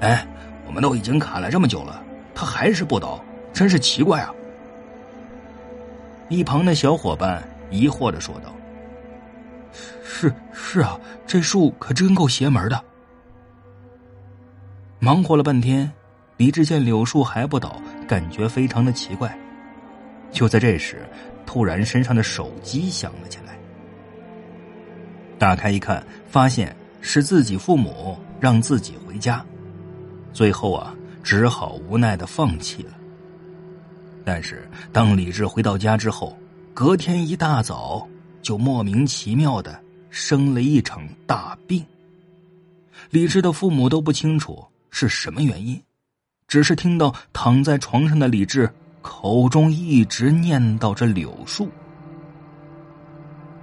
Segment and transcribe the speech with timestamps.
[0.00, 0.26] 哎，
[0.66, 2.02] 我们都已经砍了这么久了，
[2.34, 4.32] 他还是不倒，真是奇怪啊！
[6.28, 8.54] 一旁的小伙伴疑惑的说道
[10.04, 12.84] ：“是是啊，这树可真够邪门的。”
[14.98, 15.90] 忙活了半天，
[16.36, 19.36] 李志见柳树还不倒，感觉非常的奇怪。
[20.32, 21.08] 就在这时，
[21.46, 23.56] 突然身上的手机响了起来。
[25.38, 29.44] 打开一看，发现是自己父母让自己回家。
[30.36, 32.92] 最后啊，只好无奈的放弃了。
[34.22, 36.36] 但是，当李治回到家之后，
[36.74, 38.06] 隔天一大早
[38.42, 41.82] 就莫名其妙的生了一场大病。
[43.08, 45.82] 李治的父母都不清楚是什么原因，
[46.46, 48.70] 只是听到躺在床上的李治
[49.00, 51.66] 口中一直念叨着柳树，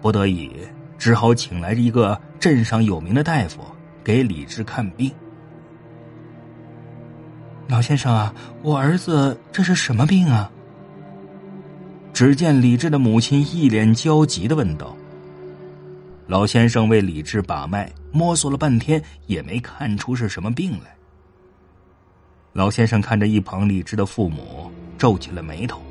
[0.00, 0.50] 不得已
[0.96, 3.60] 只好请来一个镇上有名的大夫
[4.02, 5.12] 给李治看病。
[7.66, 10.50] 老先生啊，我儿子这是什么病啊？
[12.12, 14.94] 只见李治的母亲一脸焦急的问道。
[16.26, 20.94] 老先生为李治把脉，摸索了半天也没看出是什么病来。
[22.52, 25.82] 老先生看着一旁李治的父母，皱起了眉头。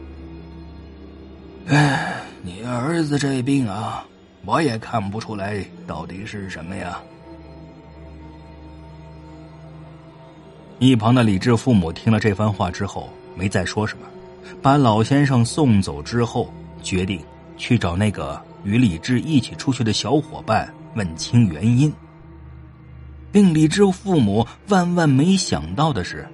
[1.68, 4.06] 哎，你儿子这病啊，
[4.46, 7.02] 我也看不出来到底是什么呀。
[10.80, 14.06] 一旁的李治父母听了这番话之后，没再说什么，
[14.62, 16.52] 把老先生送走之后，
[16.82, 17.22] 决定
[17.56, 21.94] 去找那个与李治一起出去的小伙伴问清原因。
[23.32, 26.28] 令李治父母万万没想到的是，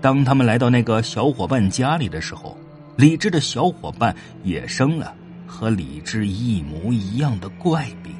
[0.00, 2.56] 当他们来到那个小伙伴家里的时候，
[2.96, 5.14] 李治的小伙伴也生了
[5.46, 8.14] 和李治一模一样的怪病，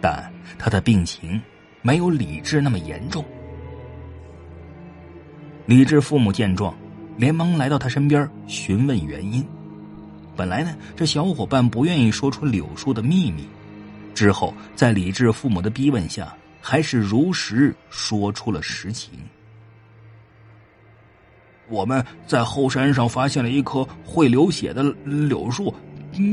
[0.00, 1.40] 但他的病情
[1.80, 3.24] 没有李治那么严重。
[5.68, 6.74] 李治父母见状，
[7.18, 9.46] 连忙来到他身边询问原因。
[10.34, 13.46] 本来呢，这小伙伴不愿意说出柳树的秘密，
[14.14, 19.12] 之后在李治父母的逼问下，还是如实说出了实情。
[21.68, 25.74] 我们在后山上发现了一棵会流血的柳树，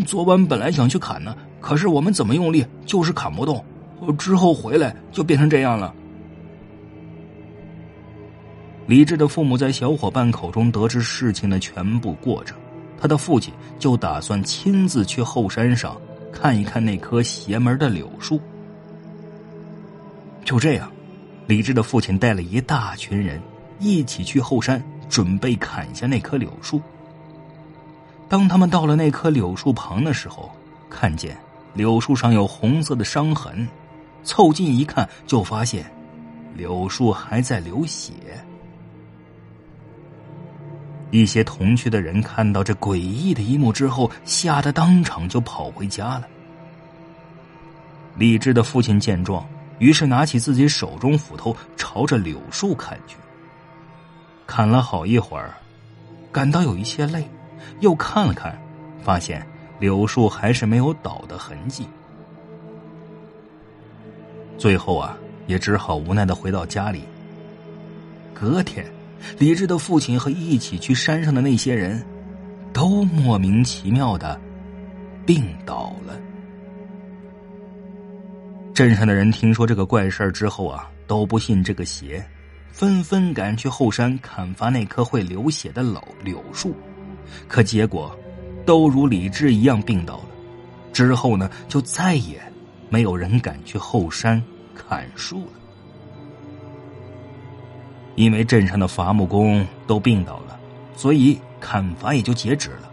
[0.05, 3.61] 昨晚本来想去砍呢，可是我们怎么用力就是砍不动，
[4.17, 5.93] 之后回来就变成这样了。
[8.87, 12.55] 李治的父母在小伙伴口中得知事情的全部过程，
[12.99, 15.99] 他的父亲就打算亲自去后山上
[16.31, 18.39] 看一看那棵邪门的柳树。
[20.43, 20.91] 就这样，
[21.47, 23.41] 李治的父亲带了一大群人
[23.79, 26.79] 一起去后山，准备砍下那棵柳树。
[28.29, 30.51] 当他们到了那棵柳树旁的时候，
[30.91, 31.35] 看见
[31.73, 33.67] 柳树上有红色的伤痕，
[34.23, 35.91] 凑近一看，就发现
[36.55, 38.13] 柳树还在流血。
[41.11, 46.27] 一些同去的人看到这诡异的一幕之后，吓得当场就跑回家了。
[48.17, 49.47] 李治的父亲见状，
[49.79, 53.17] 于是拿起自己手中斧头，朝着柳树砍去。
[54.47, 55.53] 砍了好一会儿，
[56.31, 57.29] 感到有一些累，
[57.81, 58.57] 又看了看，
[59.03, 59.45] 发现
[59.79, 61.87] 柳树还是没有倒的痕迹。
[64.57, 65.17] 最后啊，
[65.47, 67.03] 也只好无奈的回到家里。
[68.33, 68.85] 隔天。
[69.37, 72.03] 李治的父亲和一起去山上的那些人，
[72.71, 74.39] 都莫名其妙的
[75.25, 76.19] 病倒了。
[78.73, 82.25] 镇上的人听说这个怪事之后啊，都不信这个邪，
[82.71, 86.75] 纷纷赶去后山砍伐那棵会流血的老柳树，
[87.47, 88.13] 可结果
[88.65, 90.25] 都如李智一样病倒了。
[90.91, 92.41] 之后呢，就再也
[92.89, 94.41] 没有人敢去后山
[94.73, 95.51] 砍树了。
[98.15, 100.59] 因为镇上的伐木工都病倒了，
[100.95, 102.91] 所以砍伐也就截止了。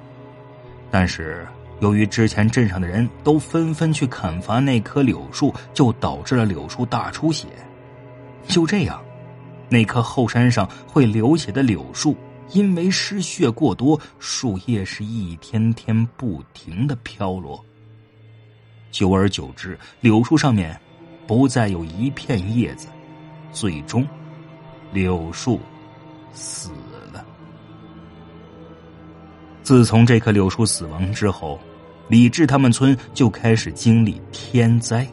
[0.90, 1.46] 但是
[1.80, 7.46] 由于之前镇上的人都纷纷去砍伐那棵柳树，就导致了柳树大出血。
[8.46, 9.02] 就这样，
[9.68, 12.16] 那棵后山上会流血的柳树，
[12.50, 17.64] 因为失血过多，树叶是一天天不停的飘落。
[18.90, 20.78] 久而久之，柳树上面
[21.26, 22.88] 不再有一片叶子，
[23.52, 24.06] 最终。
[24.92, 25.58] 柳树
[26.32, 26.70] 死
[27.12, 27.24] 了。
[29.62, 31.58] 自从这棵柳树死亡之后，
[32.08, 35.06] 李志他们村就开始经历天灾。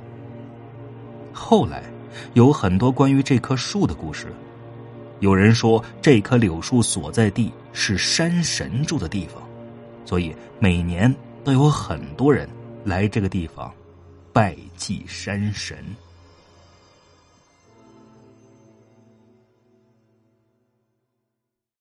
[1.31, 1.83] 后来
[2.33, 4.27] 有很多关于这棵树的故事。
[5.19, 9.41] 有人说，这棵柳树所在地是山神住的地方，
[10.05, 12.49] 所以每年都有很多人
[12.83, 13.71] 来这个地方
[14.33, 15.77] 拜祭山神。